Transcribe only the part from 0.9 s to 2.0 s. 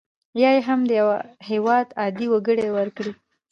یو هیواد